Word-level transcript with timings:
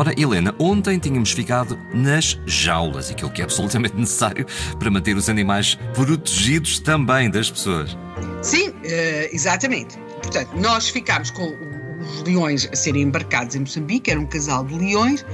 Ora, 0.00 0.14
Helena, 0.18 0.54
ontem 0.58 0.98
tínhamos 0.98 1.32
ficado 1.32 1.78
nas 1.92 2.40
jaulas, 2.46 3.10
aquilo 3.10 3.30
que 3.30 3.42
é 3.42 3.44
absolutamente 3.44 3.94
necessário 3.98 4.46
para 4.78 4.90
manter 4.90 5.14
os 5.14 5.28
animais 5.28 5.74
protegidos 5.92 6.78
também 6.78 7.30
das 7.30 7.50
pessoas. 7.50 7.98
Sim, 8.40 8.72
eh, 8.82 9.28
exatamente. 9.30 9.98
Portanto, 10.22 10.56
nós 10.56 10.88
ficámos 10.88 11.30
com 11.30 11.54
os 12.00 12.22
leões 12.22 12.68
a 12.72 12.76
serem 12.76 13.02
embarcados 13.02 13.54
em 13.54 13.60
Moçambique, 13.60 14.10
era 14.10 14.20
um 14.20 14.26
casal 14.26 14.64
de 14.64 14.74
leões, 14.74 15.24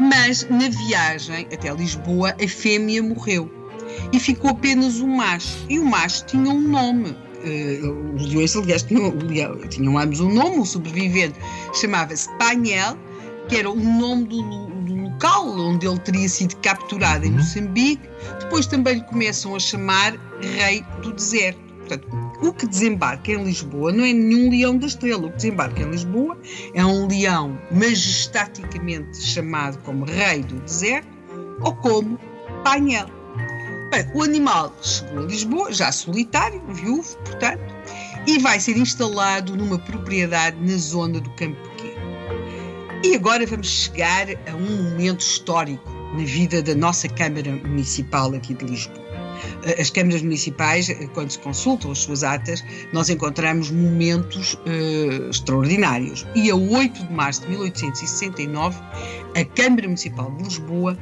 mas 0.00 0.48
na 0.48 0.68
viagem 0.68 1.46
até 1.52 1.72
Lisboa 1.72 2.34
a 2.42 2.48
fêmea 2.48 3.02
morreu 3.02 3.50
e 4.12 4.18
ficou 4.18 4.50
apenas 4.50 5.00
o 5.00 5.06
macho. 5.06 5.64
E 5.68 5.78
o 5.78 5.84
macho 5.84 6.24
tinha 6.26 6.50
um 6.50 6.60
nome. 6.60 7.10
Uh, 7.44 8.14
os 8.14 8.32
leões, 8.32 8.56
aliás, 8.56 8.82
tinham, 8.82 9.12
tinham 9.68 9.98
ambos 9.98 10.20
um 10.20 10.32
nome, 10.32 10.58
o 10.58 10.64
sobrevivente 10.64 11.38
chamava-se 11.74 12.28
Painel 12.38 12.96
que 13.48 13.56
era 13.56 13.70
o 13.70 13.76
nome 13.76 14.24
do, 14.24 14.42
do, 14.42 14.94
local 14.94 15.48
onde 15.58 15.86
ele 15.86 15.98
teria 15.98 16.28
sido 16.28 16.56
capturado 16.56 17.24
em 17.26 17.30
uhum. 17.30 17.36
Moçambique. 17.36 18.08
Depois 18.40 18.66
também 18.66 18.94
lhe 18.94 19.02
começam 19.02 19.54
a 19.54 19.60
chamar 19.60 20.14
Rei 20.40 20.84
do 21.02 21.12
Deserto. 21.12 21.60
Portanto, 21.78 22.23
o 22.48 22.52
que 22.52 22.66
desembarca 22.66 23.32
em 23.32 23.42
Lisboa 23.44 23.92
não 23.92 24.04
é 24.04 24.12
nenhum 24.12 24.50
leão 24.50 24.76
da 24.76 24.86
estrela. 24.86 25.26
O 25.26 25.30
que 25.30 25.36
desembarca 25.36 25.82
em 25.82 25.90
Lisboa 25.90 26.38
é 26.74 26.84
um 26.84 27.06
leão 27.06 27.58
majestaticamente 27.70 29.22
chamado 29.22 29.78
como 29.78 30.04
Rei 30.04 30.42
do 30.42 30.60
Deserto 30.60 31.08
ou 31.60 31.74
como 31.76 32.18
Painel. 32.62 33.06
O 34.12 34.22
animal 34.24 34.74
chegou 34.82 35.20
a 35.20 35.26
Lisboa, 35.26 35.72
já 35.72 35.92
solitário, 35.92 36.60
viúvo, 36.68 37.16
portanto, 37.18 37.62
e 38.26 38.38
vai 38.40 38.58
ser 38.58 38.76
instalado 38.76 39.56
numa 39.56 39.78
propriedade 39.78 40.56
na 40.60 40.76
zona 40.76 41.20
do 41.20 41.30
Campo 41.36 41.74
e 43.04 43.14
agora 43.14 43.44
vamos 43.46 43.68
chegar 43.68 44.28
a 44.30 44.56
um 44.56 44.82
momento 44.82 45.20
histórico 45.20 45.90
na 46.16 46.24
vida 46.24 46.62
da 46.62 46.74
nossa 46.74 47.06
Câmara 47.06 47.52
Municipal 47.52 48.32
aqui 48.32 48.54
de 48.54 48.64
Lisboa. 48.64 49.03
As 49.78 49.90
câmaras 49.90 50.22
municipais, 50.22 50.88
quando 51.12 51.30
se 51.30 51.38
consultam 51.38 51.90
as 51.90 51.98
suas 51.98 52.22
atas, 52.22 52.64
nós 52.92 53.08
encontramos 53.08 53.70
momentos 53.70 54.54
uh, 54.54 55.30
extraordinários. 55.30 56.26
E 56.34 56.50
a 56.50 56.56
8 56.56 57.06
de 57.06 57.12
março 57.12 57.42
de 57.42 57.48
1869, 57.50 58.78
a 59.34 59.44
Câmara 59.56 59.82
Municipal 59.84 60.30
de 60.32 60.44
Lisboa 60.44 60.98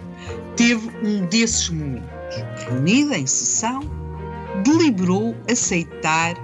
teve 0.56 0.90
um 1.04 1.26
desses 1.26 1.68
momentos. 1.68 2.08
Reunida 2.66 3.18
em 3.18 3.26
sessão, 3.26 3.80
deliberou 4.64 5.36
aceitar 5.50 6.34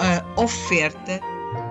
a 0.00 0.40
oferta 0.40 1.20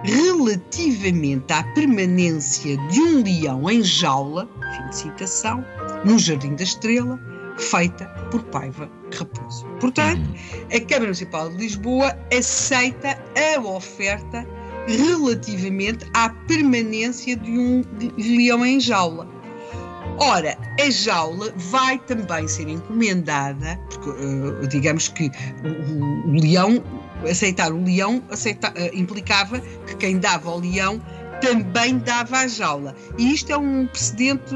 relativamente 0.03 1.51
à 1.51 1.63
permanência 1.73 2.77
de 2.89 2.99
um 2.99 3.23
leão 3.23 3.69
em 3.69 3.83
jaula, 3.83 4.47
fim 4.75 4.89
de 4.89 4.95
citação, 4.95 5.65
no 6.05 6.19
Jardim 6.19 6.55
da 6.55 6.63
Estrela, 6.63 7.19
feita 7.57 8.05
por 8.31 8.43
Paiva 8.43 8.89
Raposo. 9.17 9.65
Portanto, 9.79 10.19
uhum. 10.19 10.67
a 10.73 10.79
Câmara 10.81 11.05
Municipal 11.05 11.49
de 11.49 11.57
Lisboa 11.57 12.17
aceita 12.35 13.17
a 13.35 13.59
oferta 13.61 14.45
relativamente 14.87 16.05
à 16.13 16.29
permanência 16.29 17.35
de 17.35 17.51
um 17.51 17.83
leão 18.17 18.65
em 18.65 18.79
jaula. 18.79 19.27
Ora, 20.19 20.57
a 20.79 20.89
jaula 20.89 21.53
vai 21.55 21.99
também 21.99 22.47
ser 22.47 22.67
encomendada, 22.67 23.79
porque 23.89 24.09
uh, 24.09 24.67
digamos 24.67 25.09
que 25.09 25.29
o, 25.63 26.29
o, 26.29 26.41
leão 26.41 26.83
aceitar 27.29 27.71
o 27.71 27.83
leão 27.83 28.23
aceita, 28.31 28.69
uh, 28.69 28.97
implicava 28.97 29.59
que 29.59 29.95
quem 29.97 30.17
dava 30.17 30.49
ao 30.49 30.59
leão 30.59 30.99
também 31.41 31.99
dava 31.99 32.37
a 32.37 32.47
jaula. 32.47 32.95
E 33.17 33.33
isto 33.33 33.51
é 33.51 33.57
um 33.57 33.85
precedente 33.85 34.55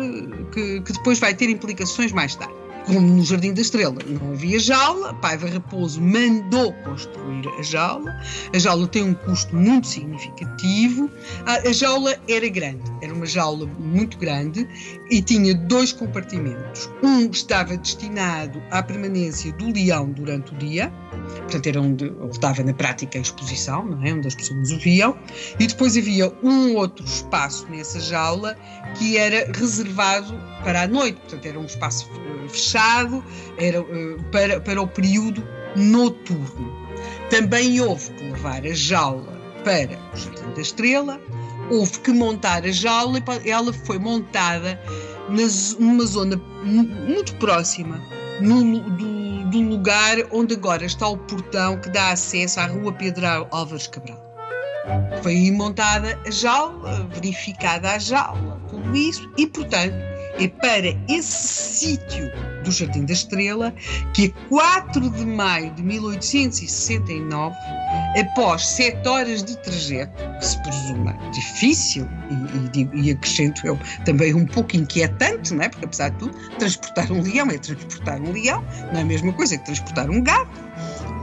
que, 0.51 0.81
que 0.81 0.93
depois 0.93 1.19
vai 1.19 1.33
ter 1.33 1.49
implicações 1.49 2.11
mais 2.11 2.35
tarde 2.35 2.60
como 2.85 2.99
no 2.99 3.23
Jardim 3.23 3.53
da 3.53 3.61
Estrela 3.61 3.95
não 4.07 4.33
havia 4.33 4.59
jaula, 4.59 5.13
Paiva 5.15 5.47
Raposo 5.47 6.01
mandou 6.01 6.73
construir 6.83 7.47
a 7.57 7.61
jaula. 7.61 8.11
A 8.53 8.59
jaula 8.59 8.87
tem 8.87 9.03
um 9.03 9.13
custo 9.13 9.55
muito 9.55 9.87
significativo. 9.87 11.09
A, 11.45 11.67
a 11.67 11.73
jaula 11.73 12.17
era 12.27 12.47
grande, 12.49 12.90
era 13.01 13.13
uma 13.13 13.25
jaula 13.25 13.65
muito 13.79 14.17
grande 14.17 14.67
e 15.09 15.21
tinha 15.21 15.53
dois 15.55 15.91
compartimentos. 15.91 16.89
Um 17.03 17.29
estava 17.29 17.75
destinado 17.77 18.61
à 18.69 18.83
permanência 18.83 19.51
do 19.53 19.71
leão 19.71 20.11
durante 20.11 20.53
o 20.53 20.57
dia, 20.57 20.91
portanto 21.35 21.67
era 21.67 21.81
onde 21.81 22.13
estava 22.31 22.63
na 22.63 22.73
prática 22.73 23.17
a 23.17 23.21
exposição, 23.21 23.85
não 23.85 24.03
é? 24.05 24.13
onde 24.13 24.27
as 24.27 24.35
pessoas 24.35 24.71
o 24.71 24.77
viam, 24.77 25.17
e 25.59 25.67
depois 25.67 25.97
havia 25.97 26.31
um 26.43 26.75
outro 26.75 27.05
espaço 27.05 27.67
nessa 27.69 27.99
jaula 27.99 28.55
que 28.95 29.17
era 29.17 29.51
reservado 29.51 30.33
para 30.63 30.83
a 30.83 30.87
noite, 30.87 31.19
portanto 31.21 31.45
era 31.45 31.59
um 31.59 31.65
espaço 31.65 32.09
fechado, 32.49 33.23
era 33.57 33.81
uh, 33.81 34.23
para, 34.31 34.59
para 34.59 34.81
o 34.81 34.87
período 34.87 35.43
noturno. 35.75 36.81
Também 37.29 37.79
houve 37.79 38.11
que 38.11 38.23
levar 38.25 38.65
a 38.65 38.73
jaula 38.73 39.41
para 39.63 39.97
o 40.13 40.17
Jardim 40.17 40.53
da 40.53 40.61
Estrela, 40.61 41.21
houve 41.71 41.99
que 42.01 42.11
montar 42.11 42.65
a 42.65 42.71
jaula 42.71 43.19
e 43.45 43.49
ela 43.49 43.71
foi 43.71 43.97
montada 43.97 44.79
numa 45.79 46.05
zona 46.05 46.35
muito 46.63 47.33
próxima 47.35 47.99
no, 48.41 48.79
do, 48.81 49.49
do, 49.49 49.61
lugar 49.61 50.17
onde 50.31 50.55
agora 50.55 50.83
está 50.83 51.07
o 51.07 51.17
portão 51.17 51.79
que 51.79 51.89
dá 51.89 52.11
acesso 52.11 52.59
à 52.59 52.65
Rua 52.65 52.91
Pedro 52.91 53.25
Álvares 53.51 53.87
Cabral. 53.87 54.19
Foi 55.21 55.31
aí 55.31 55.51
montada 55.51 56.19
a 56.25 56.31
jaula, 56.31 57.07
verificada 57.13 57.91
a 57.91 57.99
jaula, 57.99 58.59
tudo 58.69 58.95
isso, 58.95 59.31
e 59.37 59.47
portanto 59.47 59.95
é 60.39 60.47
para 60.47 60.87
esse 61.07 61.77
sítio 61.77 62.31
do 62.63 62.71
Jardim 62.71 63.05
da 63.05 63.13
Estrela 63.13 63.73
que 64.13 64.33
a 64.45 64.49
4 64.49 65.09
de 65.09 65.25
maio 65.25 65.71
de 65.71 65.83
1869, 65.83 67.55
após 68.19 68.65
sete 68.65 69.07
horas 69.07 69.43
de 69.43 69.57
trajeto, 69.57 70.13
que 70.39 70.45
se 70.45 70.61
presuma 70.63 71.13
difícil 71.31 72.07
e, 72.73 72.79
e, 72.79 73.07
e 73.07 73.11
acrescento 73.11 73.65
eu 73.65 73.77
também 74.05 74.33
um 74.33 74.45
pouco 74.45 74.75
inquietante, 74.75 75.53
não 75.53 75.63
é? 75.63 75.69
porque 75.69 75.85
apesar 75.85 76.09
de 76.09 76.17
tudo, 76.17 76.37
transportar 76.57 77.11
um 77.11 77.21
leão 77.21 77.49
é 77.49 77.57
transportar 77.57 78.21
um 78.21 78.31
leão, 78.31 78.63
não 78.91 78.99
é 78.99 79.01
a 79.01 79.05
mesma 79.05 79.33
coisa 79.33 79.57
que 79.57 79.65
transportar 79.65 80.09
um 80.09 80.21
gato. 80.21 80.59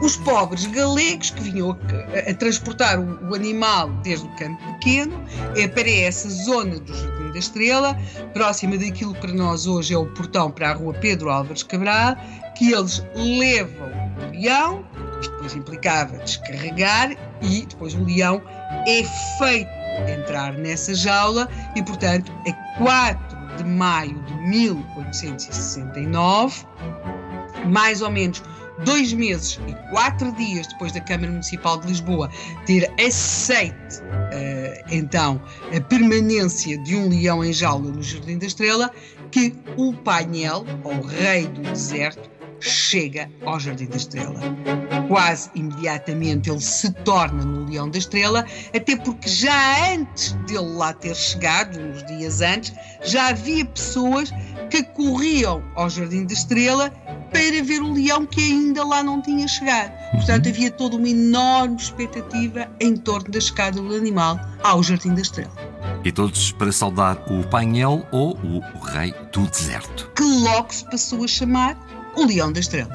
Os 0.00 0.16
pobres 0.16 0.65
galegos 0.66 1.31
que 1.31 1.43
vinham 1.43 1.72
a, 1.72 2.31
a 2.31 2.34
transportar 2.34 3.00
o, 3.00 3.31
o, 3.31 3.34
animal 3.34 3.91
desde 4.05 4.26
o 4.26 4.37
campo 4.37 4.62
pequeno 4.75 5.12
é 5.56 5.66
para 5.66 5.91
essa 5.91 6.31
zona 6.31 6.78
do 6.78 6.94
Jardim 6.94 7.18
da 7.33 7.39
Estrela, 7.39 7.97
próxima 8.33 8.77
daquilo 8.77 9.15
que 9.15 9.21
para 9.21 9.33
nós 9.33 9.66
hoje 9.66 9.94
é 9.94 9.99
o 9.99 10.06
portão 10.06 10.50
para 10.50 10.71
a 10.71 10.75
rua 10.75 10.93
Pedro 10.94 11.31
Álvares 11.31 11.62
Cabral, 11.62 12.16
que 12.56 12.72
eles 12.72 13.05
levam 13.15 13.89
o 13.89 14.33
leão, 14.33 14.84
isto 15.21 15.31
depois 15.33 15.55
implicava 15.55 16.17
descarregar, 16.19 17.12
e 17.43 17.67
depois 17.67 17.94
o 17.94 18.05
leão 18.05 18.43
é 18.87 19.03
feito 19.38 19.71
entrar 20.09 20.53
nessa 20.53 20.94
jaula 20.94 21.49
e, 21.75 21.83
portanto, 21.83 22.31
a 22.47 22.53
4 22.78 23.56
de 23.56 23.65
maio 23.65 24.22
de 24.25 24.34
1869, 24.34 26.65
mais 27.67 28.00
ou 28.03 28.11
menos 28.11 28.41
dois 28.84 29.12
meses 29.12 29.59
e 29.67 29.75
quatro 29.91 30.31
dias 30.33 30.67
depois 30.69 30.93
da 30.93 31.00
Câmara 31.00 31.33
Municipal 31.33 31.81
de 31.81 31.88
Lisboa 31.88 32.31
ter 32.67 32.88
aceite 33.05 34.03
uh, 34.03 34.28
então 34.91 35.41
a 35.75 35.81
permanência 35.81 36.78
de 36.82 36.97
um 36.97 37.09
leão 37.09 37.44
em 37.44 37.53
jaula 37.53 37.91
no 37.91 38.03
Jardim 38.03 38.38
da 38.38 38.47
Estrela, 38.47 38.90
que 39.31 39.55
o 39.76 39.93
painel, 39.93 40.64
ou 40.85 41.00
rei 41.00 41.46
do 41.46 41.62
deserto, 41.62 42.31
chega 42.61 43.31
ao 43.44 43.58
Jardim 43.61 43.87
da 43.87 43.96
Estrela. 43.96 44.40
Quase 45.08 45.50
imediatamente 45.55 46.50
ele 46.50 46.61
se 46.61 46.93
torna 47.05 47.44
no 47.44 47.70
Leão 47.70 47.88
da 47.88 47.99
Estrela, 47.99 48.44
até 48.75 48.96
porque 48.96 49.29
já 49.29 49.94
antes 49.94 50.32
dele 50.46 50.75
lá 50.75 50.93
ter 50.93 51.14
chegado, 51.14 51.79
uns 51.79 52.05
dias 52.05 52.40
antes, 52.40 52.73
já 53.02 53.29
havia 53.29 53.64
pessoas 53.64 54.31
que 54.70 54.82
corriam 54.82 55.62
ao 55.75 55.88
Jardim 55.88 56.25
da 56.25 56.32
Estrela 56.32 56.93
para 57.32 57.62
ver 57.62 57.80
o 57.82 57.92
leão 57.92 58.26
que 58.26 58.40
ainda 58.40 58.84
lá 58.84 59.02
não 59.02 59.20
tinha 59.20 59.46
chegado. 59.46 59.92
Portanto, 60.12 60.46
uhum. 60.46 60.52
havia 60.52 60.70
toda 60.70 60.96
uma 60.96 61.08
enorme 61.08 61.76
expectativa 61.76 62.69
em 62.80 62.96
torno 62.96 63.30
da 63.30 63.40
chegada 63.40 63.80
do 63.80 63.94
animal 63.94 64.38
ao 64.62 64.82
Jardim 64.82 65.14
da 65.14 65.20
Estrela. 65.20 65.52
E 66.04 66.12
todos 66.12 66.52
para 66.52 66.72
saudar 66.72 67.19
o 67.30 67.46
painel 67.48 68.06
ou 68.10 68.38
o 68.38 68.78
rei 68.78 69.14
do 69.32 69.46
deserto. 69.46 70.10
Que 70.14 70.22
logo 70.22 70.72
se 70.72 70.84
passou 70.84 71.25
a 71.25 71.28
chamar 71.28 71.78
o 72.16 72.25
Leão 72.25 72.52
da 72.52 72.60
Estrela. 72.60 72.90